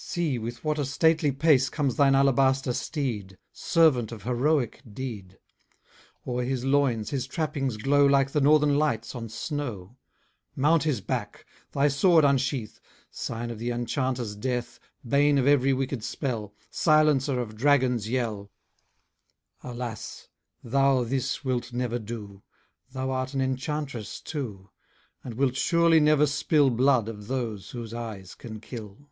[0.00, 5.38] See with what a stately pace Comes thine alabaster steed; Servant of heroic deed!
[6.24, 9.96] O'er his loins, his trappings glow Like the northern lights on snow.
[10.54, 11.44] Mount his back!
[11.72, 12.78] thy sword unsheath!
[13.10, 18.52] Sign of the enchanter's death; Bane of every wicked spell; Silencer of dragon's yell.
[19.64, 20.28] Alas!
[20.62, 22.44] thou this wilt never do:
[22.92, 24.70] Thou art an enchantress too,
[25.24, 29.10] And wilt surely never spill Blood of those whose eyes can kill.